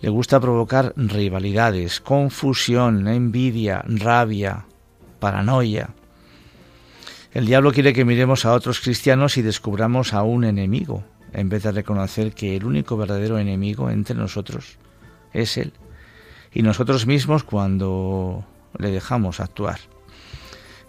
[0.00, 4.66] Le gusta provocar rivalidades, confusión, envidia, rabia,
[5.20, 5.90] paranoia.
[7.32, 11.64] El diablo quiere que miremos a otros cristianos y descubramos a un enemigo, en vez
[11.64, 14.78] de reconocer que el único verdadero enemigo entre nosotros
[15.32, 15.72] es Él
[16.52, 18.46] y nosotros mismos cuando
[18.78, 19.78] le dejamos actuar.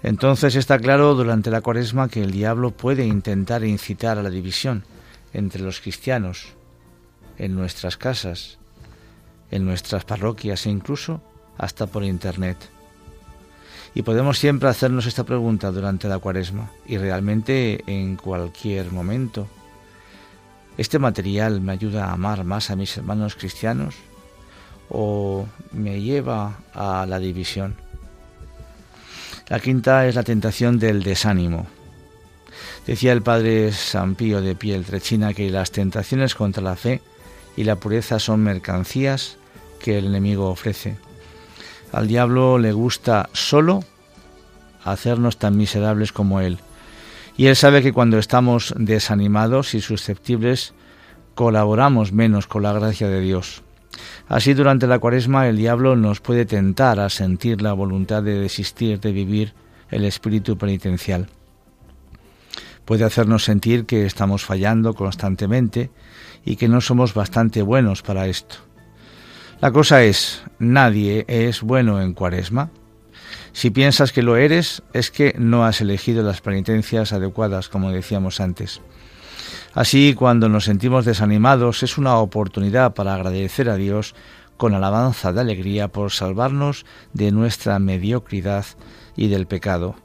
[0.03, 4.85] Entonces está claro durante la cuaresma que el diablo puede intentar incitar a la división
[5.33, 6.53] entre los cristianos,
[7.37, 8.59] en nuestras casas,
[9.51, 11.21] en nuestras parroquias e incluso
[11.57, 12.57] hasta por internet.
[13.97, 19.47] Y podemos siempre hacernos esta pregunta durante la cuaresma y realmente en cualquier momento.
[20.77, 23.95] ¿Este material me ayuda a amar más a mis hermanos cristianos
[24.89, 27.75] o me lleva a la división?
[29.47, 31.65] La quinta es la tentación del desánimo.
[32.85, 37.01] Decía el padre San Pío de Pieltrechina que las tentaciones contra la fe
[37.55, 39.37] y la pureza son mercancías
[39.79, 41.06] que el enemigo ofrece.
[41.91, 43.83] Al diablo le gusta solo
[44.83, 46.59] hacernos tan miserables como él.
[47.35, 50.73] Y él sabe que cuando estamos desanimados y susceptibles,
[51.35, 53.61] colaboramos menos con la gracia de Dios.
[54.27, 58.99] Así durante la cuaresma el diablo nos puede tentar a sentir la voluntad de desistir
[58.99, 59.53] de vivir
[59.89, 61.27] el espíritu penitencial.
[62.85, 65.89] Puede hacernos sentir que estamos fallando constantemente
[66.45, 68.55] y que no somos bastante buenos para esto.
[69.59, 72.69] La cosa es, nadie es bueno en cuaresma.
[73.53, 78.39] Si piensas que lo eres, es que no has elegido las penitencias adecuadas, como decíamos
[78.39, 78.81] antes.
[79.73, 84.13] Así, cuando nos sentimos desanimados, es una oportunidad para agradecer a Dios
[84.57, 88.65] con alabanza de alegría por salvarnos de nuestra mediocridad
[89.15, 89.95] y del pecado.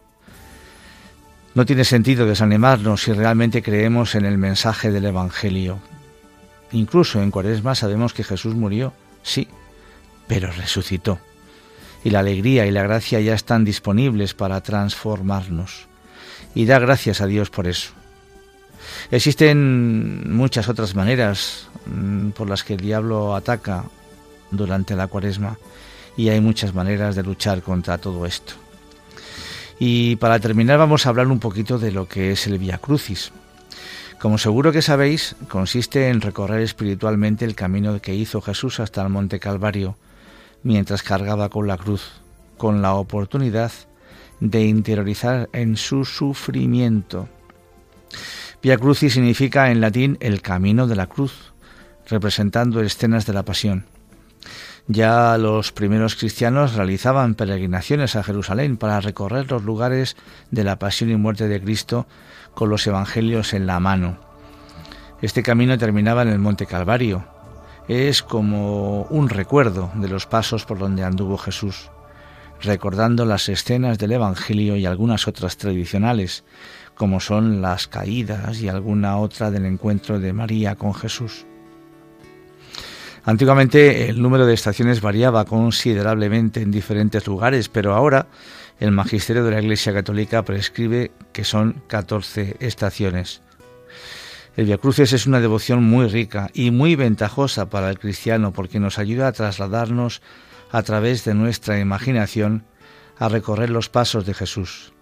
[1.54, 5.78] No tiene sentido desanimarnos si realmente creemos en el mensaje del Evangelio.
[6.70, 9.48] Incluso en Cuaresma sabemos que Jesús murió, sí,
[10.26, 11.18] pero resucitó.
[12.04, 15.86] Y la alegría y la gracia ya están disponibles para transformarnos.
[16.54, 17.90] Y da gracias a Dios por eso.
[19.10, 23.84] Existen muchas otras maneras mm, por las que el diablo ataca
[24.50, 25.58] durante la cuaresma
[26.16, 28.54] y hay muchas maneras de luchar contra todo esto.
[29.78, 33.32] Y para terminar vamos a hablar un poquito de lo que es el Via Crucis.
[34.22, 39.08] Como seguro que sabéis, consiste en recorrer espiritualmente el camino que hizo Jesús hasta el
[39.08, 39.96] Monte Calvario,
[40.62, 42.22] mientras cargaba con la cruz,
[42.56, 43.72] con la oportunidad
[44.38, 47.28] de interiorizar en su sufrimiento
[48.62, 51.52] Via Crucis significa en latín el camino de la cruz,
[52.08, 53.86] representando escenas de la pasión.
[54.88, 60.16] Ya los primeros cristianos realizaban peregrinaciones a Jerusalén para recorrer los lugares
[60.50, 62.06] de la pasión y muerte de Cristo
[62.54, 64.18] con los evangelios en la mano.
[65.22, 67.24] Este camino terminaba en el Monte Calvario.
[67.86, 71.90] Es como un recuerdo de los pasos por donde anduvo Jesús,
[72.60, 76.44] recordando las escenas del Evangelio y algunas otras tradicionales,
[76.96, 81.46] como son las caídas y alguna otra del encuentro de María con Jesús.
[83.24, 88.26] Antiguamente el número de estaciones variaba considerablemente en diferentes lugares, pero ahora
[88.80, 93.42] el magisterio de la Iglesia Católica prescribe que son 14 estaciones.
[94.56, 98.80] El Via Crucis es una devoción muy rica y muy ventajosa para el cristiano porque
[98.80, 100.20] nos ayuda a trasladarnos
[100.72, 102.64] a través de nuestra imaginación
[103.18, 104.92] a recorrer los pasos de Jesús.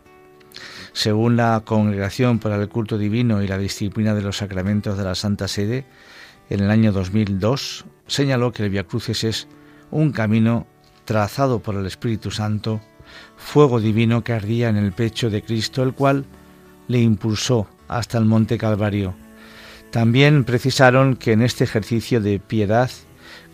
[0.93, 5.15] Según la Congregación para el Culto Divino y la Disciplina de los Sacramentos de la
[5.15, 5.87] Santa Sede,
[6.51, 9.49] en el año 2002 señaló que el Via Crucis es
[9.91, 10.67] un camino
[11.05, 12.81] trazado por el Espíritu Santo,
[13.37, 16.25] fuego divino que ardía en el pecho de Cristo, el cual
[16.89, 19.15] le impulsó hasta el Monte Calvario.
[19.91, 22.91] También precisaron que en este ejercicio de piedad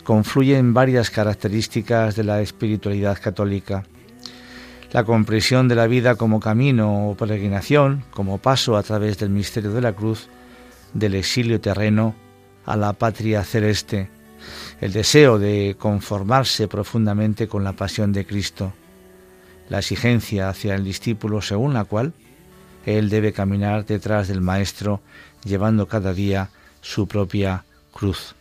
[0.03, 3.85] confluyen varias características de la espiritualidad católica
[4.91, 9.71] la comprensión de la vida como camino o peregrinación, como paso a través del misterio
[9.71, 10.29] de la cruz,
[10.93, 12.15] del exilio terreno
[12.65, 14.09] a la patria celeste,
[14.81, 18.73] el deseo de conformarse profundamente con la pasión de Cristo,
[19.69, 22.13] la exigencia hacia el discípulo según la cual
[22.85, 25.01] él debe caminar detrás del Maestro
[25.43, 26.49] llevando cada día
[26.81, 28.35] su propia cruz.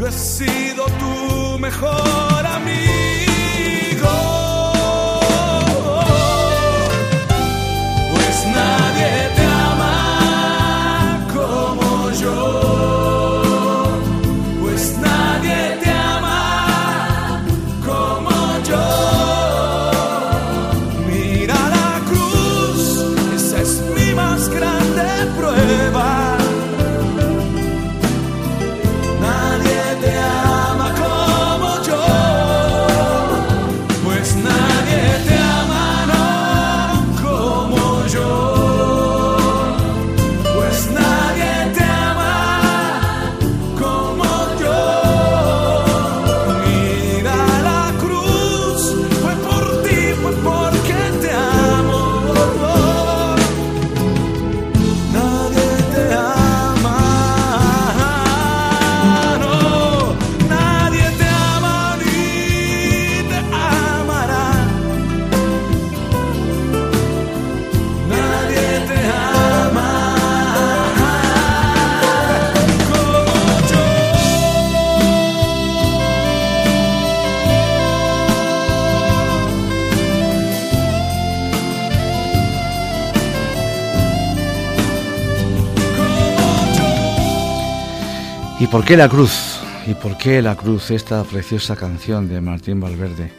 [88.78, 89.58] por qué la cruz?
[89.88, 90.92] ¿Y por qué la cruz?
[90.92, 93.32] Esta preciosa canción de Martín Valverde.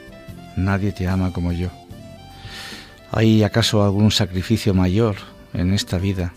[0.57, 1.69] Nadie te ama como yo.
[3.09, 5.15] ¿Hay acaso algún sacrificio mayor
[5.53, 6.33] en esta vida,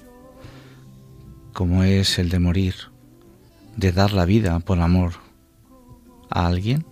[1.52, 2.76] como es el de morir,
[3.76, 5.14] de dar la vida por amor
[6.30, 6.86] a alguien?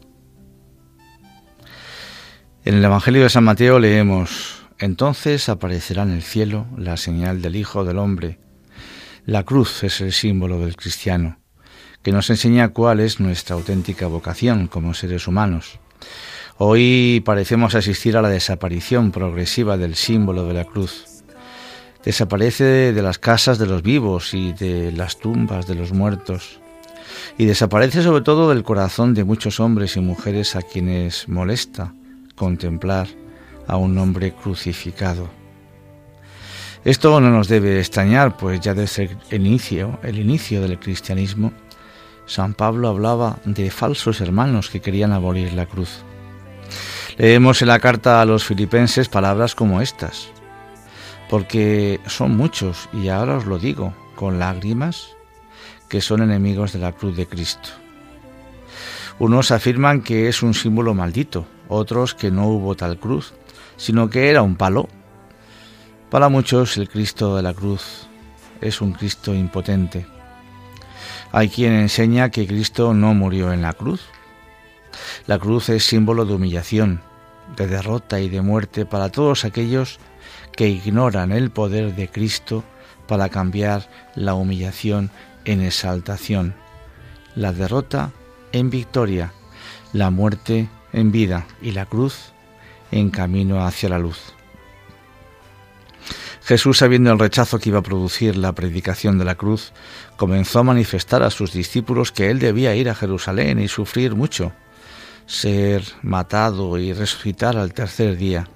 [2.65, 7.55] En el Evangelio de San Mateo leemos, entonces aparecerá en el cielo la señal del
[7.55, 8.41] Hijo del Hombre.
[9.27, 11.41] La cruz es el símbolo del cristiano
[12.03, 15.79] que nos enseña cuál es nuestra auténtica vocación como seres humanos.
[16.57, 21.23] Hoy parecemos asistir a la desaparición progresiva del símbolo de la cruz.
[22.05, 26.61] Desaparece de las casas de los vivos y de las tumbas de los muertos.
[27.37, 31.93] y desaparece sobre todo del corazón de muchos hombres y mujeres a quienes molesta
[32.35, 33.09] contemplar
[33.67, 35.29] a un hombre crucificado.
[36.85, 41.53] Esto no nos debe extrañar, pues ya desde el inicio, el inicio del cristianismo,
[42.31, 46.05] San Pablo hablaba de falsos hermanos que querían abolir la cruz.
[47.19, 50.29] Leemos en la carta a los filipenses palabras como estas,
[51.29, 55.09] porque son muchos, y ahora os lo digo, con lágrimas,
[55.89, 57.71] que son enemigos de la cruz de Cristo.
[59.19, 63.35] Unos afirman que es un símbolo maldito, otros que no hubo tal cruz,
[63.77, 64.89] sino que era un palo.
[66.11, 68.07] Para muchos el Cristo de la cruz
[68.61, 70.20] es un Cristo impotente.
[71.33, 74.03] Hay quien enseña que Cristo no murió en la cruz.
[75.27, 77.03] La cruz es símbolo de humillación,
[77.57, 79.99] de derrota y de muerte para todos aquellos
[80.57, 82.65] que ignoran el poder de Cristo
[83.07, 85.11] para cambiar la humillación
[85.45, 86.55] en exaltación,
[87.35, 88.11] la derrota
[88.53, 89.33] en victoria,
[89.93, 92.33] la muerte en vida y la cruz
[92.91, 94.35] en camino hacia la luz.
[96.43, 99.73] Jesús, sabiendo el rechazo que iba a producir la predicación de la cruz,
[100.21, 104.53] comenzó a manifestar a sus discípulos que él debía ir a Jerusalén y sufrir mucho,
[105.25, 108.47] ser matado y resucitar al tercer día.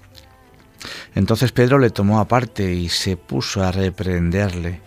[1.14, 4.82] Entonces Pedro le tomó aparte y se puso a reprenderle.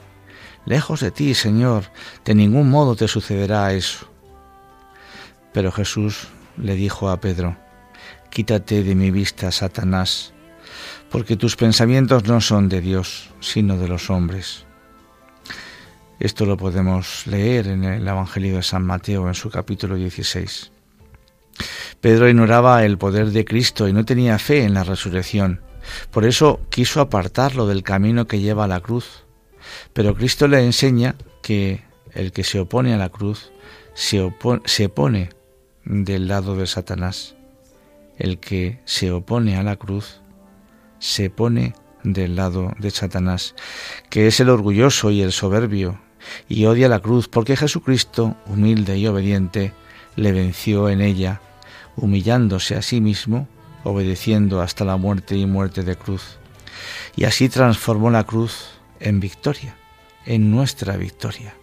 [0.68, 1.86] Lejos de ti, Señor,
[2.24, 4.08] de ningún modo te sucederá eso.
[5.54, 7.58] Pero Jesús le dijo a Pedro,
[8.30, 10.32] Quítate de mi vista, Satanás,
[11.10, 14.67] porque tus pensamientos no son de Dios, sino de los hombres.
[16.20, 20.72] Esto lo podemos leer en el Evangelio de San Mateo en su capítulo 16.
[22.02, 25.62] Pedro ignoraba el poder de Cristo y no tenía fe en la resurrección.
[26.10, 29.26] Por eso quiso apartarlo del camino que lleva a la cruz.
[29.94, 33.52] Pero Cristo le enseña que el que se opone a la cruz
[33.94, 34.34] se,
[34.66, 35.30] se pone
[35.86, 37.36] del lado de Satanás.
[38.18, 40.22] El que se opone a la cruz
[40.98, 43.54] se pone del lado de Satanás,
[44.10, 46.00] que es el orgulloso y el soberbio,
[46.50, 49.74] y odia la cruz, porque Jesucristo, humilde y obediente,
[50.16, 51.42] le venció en ella,
[51.96, 53.48] humillándose a sí mismo,
[53.84, 56.38] obedeciendo hasta la muerte y muerte de cruz.
[57.16, 58.68] Y así transformó la cruz
[59.00, 59.76] en victoria,
[60.26, 61.54] en nuestra victoria.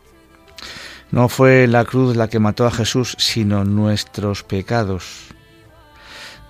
[1.11, 5.27] No fue la cruz la que mató a Jesús, sino nuestros pecados.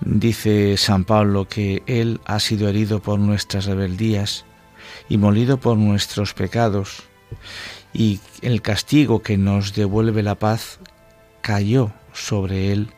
[0.01, 4.45] Dice San Pablo que Él ha sido herido por nuestras rebeldías
[5.07, 7.03] y molido por nuestros pecados,
[7.95, 10.79] y el castigo que nos devuelve la paz
[11.41, 12.89] cayó sobre Él,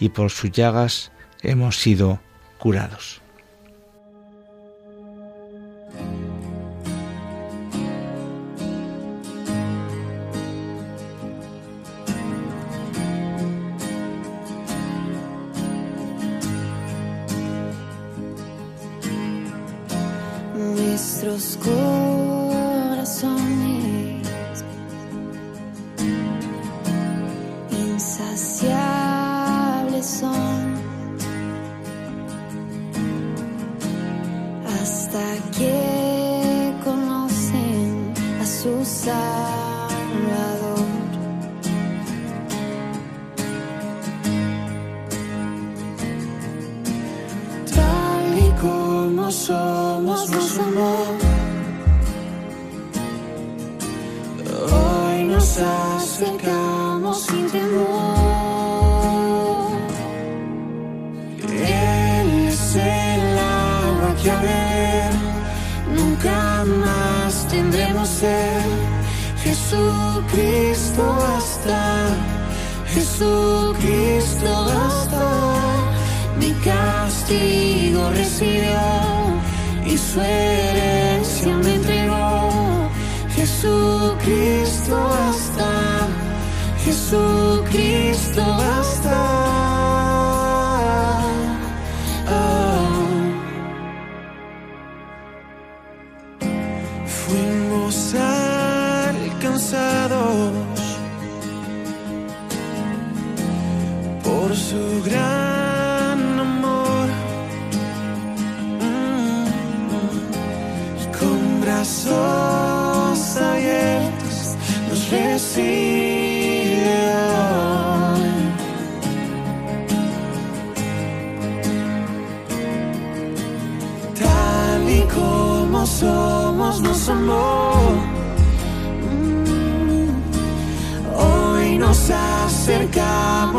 [0.00, 1.12] y por sus llagas
[1.42, 2.20] hemos sido
[2.58, 3.21] curados.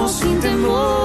[0.07, 1.02] 心的模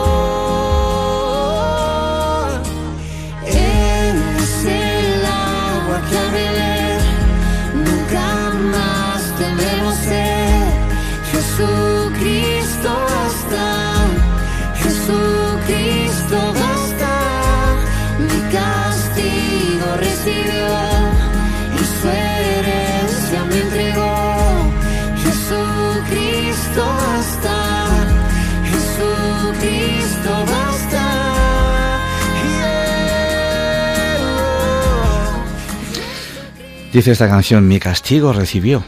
[36.98, 38.82] Dice esta canción, mi castigo recibió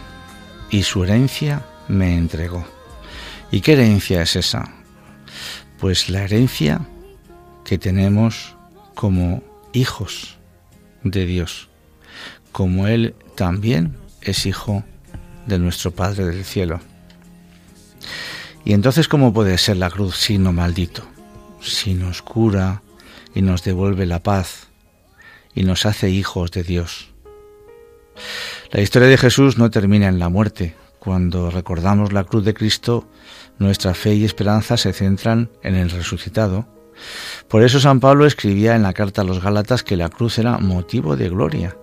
[0.68, 2.66] y su herencia me entregó.
[3.52, 4.68] ¿Y qué herencia es esa?
[5.78, 6.80] Pues la herencia
[7.64, 8.56] que tenemos
[8.96, 10.38] como hijos
[11.04, 11.68] de Dios,
[12.50, 14.82] como Él también es hijo
[15.46, 16.80] de nuestro Padre del cielo.
[18.64, 21.04] Y entonces, ¿cómo puede ser la cruz sino maldito?
[21.60, 22.82] Si nos cura
[23.36, 24.66] y nos devuelve la paz
[25.54, 27.09] y nos hace hijos de Dios.
[28.70, 30.74] La historia de Jesús no termina en la muerte.
[30.98, 33.08] Cuando recordamos la cruz de Cristo,
[33.58, 36.66] nuestra fe y esperanza se centran en el resucitado.
[37.48, 40.58] Por eso San Pablo escribía en la carta a los Gálatas que la cruz era
[40.58, 41.76] motivo de gloria.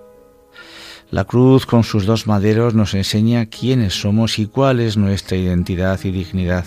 [1.10, 6.00] La cruz con sus dos maderos nos enseña quiénes somos y cuál es nuestra identidad
[6.04, 6.66] y dignidad.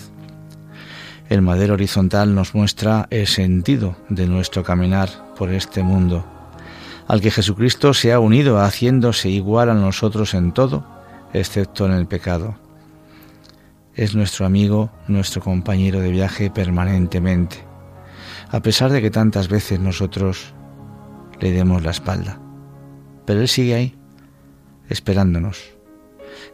[1.29, 6.25] El madero horizontal nos muestra el sentido de nuestro caminar por este mundo,
[7.11, 10.85] al que Jesucristo se ha unido haciéndose igual a nosotros en todo,
[11.33, 12.55] excepto en el pecado.
[13.93, 17.65] Es nuestro amigo, nuestro compañero de viaje permanentemente,
[18.49, 20.53] a pesar de que tantas veces nosotros
[21.41, 22.39] le demos la espalda.
[23.25, 23.97] Pero Él sigue ahí,
[24.87, 25.73] esperándonos,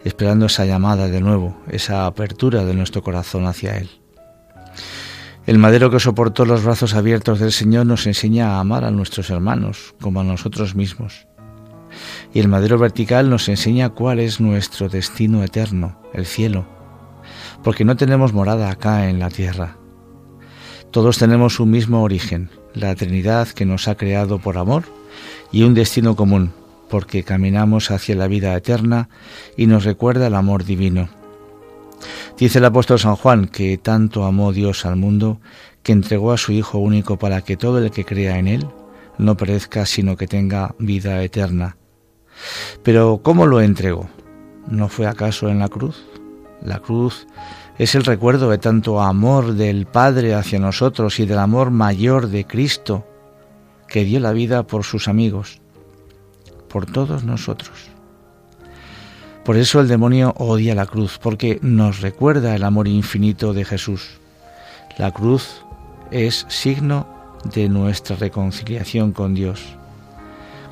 [0.03, 3.91] esperando esa llamada de nuevo, esa apertura de nuestro corazón hacia Él.
[5.47, 9.29] El madero que soportó los brazos abiertos del Señor nos enseña a amar a nuestros
[9.29, 11.25] hermanos como a nosotros mismos.
[12.33, 16.67] Y el madero vertical nos enseña cuál es nuestro destino eterno, el cielo,
[17.63, 19.77] porque no tenemos morada acá en la tierra.
[20.91, 24.83] Todos tenemos un mismo origen, la Trinidad que nos ha creado por amor
[25.53, 26.51] y un destino común,
[26.89, 29.07] porque caminamos hacia la vida eterna
[29.55, 31.07] y nos recuerda el amor divino.
[32.37, 35.39] Dice el apóstol San Juan que tanto amó Dios al mundo
[35.83, 38.67] que entregó a su Hijo único para que todo el que crea en Él
[39.17, 41.77] no perezca, sino que tenga vida eterna.
[42.83, 44.09] Pero ¿cómo lo entregó?
[44.67, 46.05] ¿No fue acaso en la cruz?
[46.61, 47.27] La cruz
[47.77, 52.45] es el recuerdo de tanto amor del Padre hacia nosotros y del amor mayor de
[52.45, 53.05] Cristo,
[53.87, 55.61] que dio la vida por sus amigos,
[56.67, 57.96] por todos nosotros.
[59.47, 64.19] Por eso el demonio odia la cruz, porque nos recuerda el amor infinito de Jesús.
[64.97, 65.63] La cruz
[66.11, 67.07] es signo
[67.53, 69.63] de nuestra reconciliación con Dios,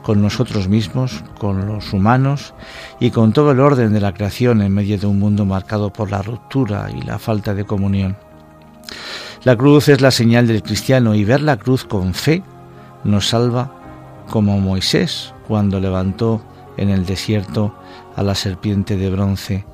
[0.04, 2.54] con nosotros mismos, con los humanos
[3.00, 6.12] y con todo el orden de la creación en medio de un mundo marcado por
[6.12, 8.18] la ruptura y la falta de comunión.
[9.46, 12.44] La cruz es la señal del cristiano y ver la cruz con fe
[13.06, 13.72] nos salva
[14.30, 16.42] como Moisés cuando levantó
[16.76, 17.74] en el desierto
[18.16, 19.66] a la serpiente de bronce.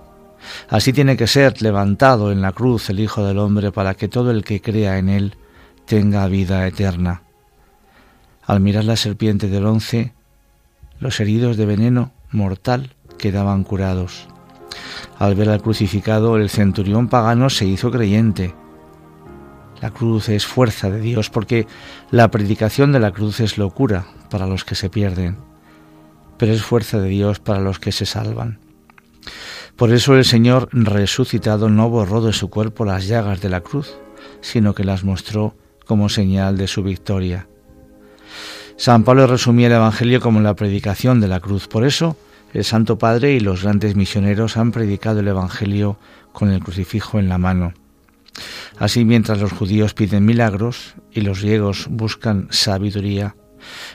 [0.70, 4.32] Así tiene que ser levantado en la cruz el Hijo del Hombre para que todo
[4.32, 5.36] el que crea en él
[5.86, 7.24] tenga vida eterna.
[8.44, 10.14] Al mirar la serpiente de bronce,
[11.00, 14.28] los heridos de veneno mortal quedaban curados.
[15.20, 18.56] Al ver al crucificado, el centurión pagano se hizo creyente.
[19.82, 21.68] La cruz es fuerza de Dios porque
[22.10, 25.51] la predicación de la cruz es locura para los que se pierden
[26.42, 28.58] pero es fuerza de Dios para los que se salvan.
[29.76, 33.94] Por eso el Señor resucitado no borró de su cuerpo las llagas de la cruz,
[34.42, 37.48] sino que las mostró como señal de su victoria.
[38.76, 41.68] San Pablo resumía el Evangelio como la predicación de la cruz.
[41.68, 42.18] Por eso
[42.56, 46.00] el Santo Padre y los grandes misioneros han predicado el Evangelio
[46.32, 47.74] con el crucifijo en la mano.
[48.80, 53.36] Así mientras los judíos piden milagros y los griegos buscan sabiduría,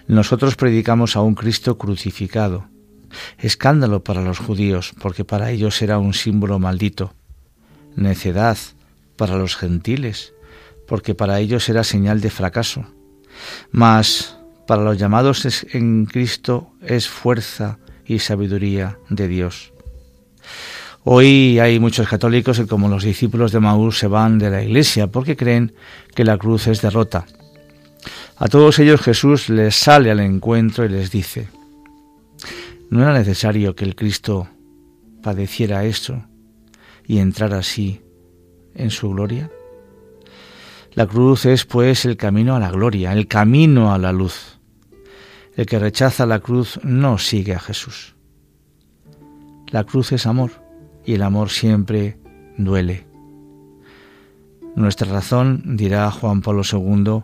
[0.06, 2.68] nosotros predicamos a un Cristo crucificado.
[3.38, 7.14] Escándalo para los judíos, porque para ellos era un símbolo maldito.
[7.94, 8.58] Necedad
[9.16, 10.34] para los gentiles,
[10.86, 12.86] porque para ellos era señal de fracaso.
[13.70, 14.36] Mas
[14.66, 19.72] para los llamados en Cristo es fuerza y sabiduría de Dios.
[21.04, 25.06] Hoy hay muchos católicos que como los discípulos de Maús se van de la iglesia
[25.06, 25.72] porque creen
[26.14, 27.26] que la cruz es derrota.
[28.38, 31.48] A todos ellos Jesús les sale al encuentro y les dice,
[32.90, 34.46] ¿no era necesario que el Cristo
[35.22, 36.22] padeciera eso
[37.06, 38.02] y entrar así
[38.74, 39.50] en su gloria?
[40.92, 44.58] La cruz es pues el camino a la gloria, el camino a la luz.
[45.54, 48.16] El que rechaza la cruz no sigue a Jesús.
[49.68, 50.50] La cruz es amor
[51.06, 52.18] y el amor siempre
[52.58, 53.06] duele.
[54.74, 57.22] Nuestra razón, dirá Juan Pablo II,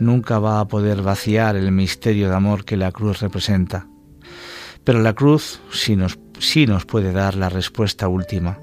[0.00, 3.86] nunca va a poder vaciar el misterio de amor que la cruz representa.
[4.84, 8.58] Pero la cruz sí nos, sí nos puede dar la respuesta última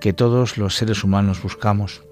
[0.00, 2.02] que todos los seres humanos buscamos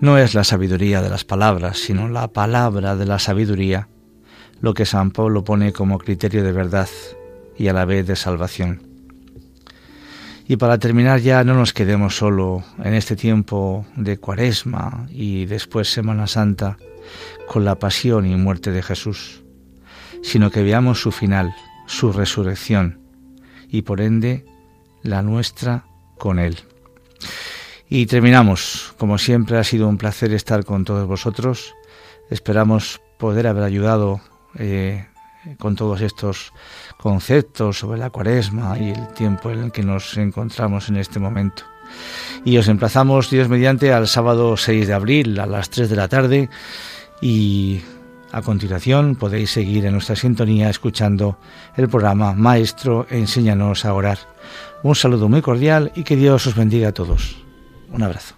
[0.00, 3.88] no es la sabiduría de las palabras, sino la palabra de la sabiduría,
[4.60, 6.88] lo que San Pablo pone como criterio de verdad
[7.56, 8.82] y a la vez de salvación.
[10.46, 15.90] Y para terminar ya no nos quedemos solo en este tiempo de cuaresma y después
[15.90, 16.76] Semana Santa
[17.46, 19.42] con la pasión y muerte de Jesús,
[20.22, 21.54] sino que veamos su final,
[21.86, 23.00] su resurrección
[23.68, 24.44] y por ende
[25.02, 25.84] la nuestra
[26.18, 26.58] con Él.
[27.88, 28.94] Y terminamos.
[28.98, 31.74] Como siempre ha sido un placer estar con todos vosotros.
[32.30, 34.20] Esperamos poder haber ayudado
[34.58, 35.06] eh,
[35.58, 36.52] con todos estos
[36.98, 41.64] conceptos sobre la cuaresma y el tiempo en el que nos encontramos en este momento.
[42.44, 46.08] Y os emplazamos, Dios mediante, al sábado 6 de abril a las 3 de la
[46.08, 46.48] tarde
[47.24, 47.80] y
[48.32, 51.38] a continuación podéis seguir en nuestra sintonía escuchando
[51.74, 54.18] el programa Maestro, enséñanos a orar.
[54.82, 57.38] Un saludo muy cordial y que Dios os bendiga a todos.
[57.90, 58.34] Un abrazo.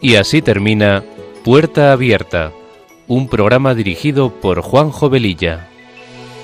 [0.00, 1.04] Y así termina
[1.44, 2.52] Puerta Abierta,
[3.06, 5.68] un programa dirigido por Juan Jovelilla.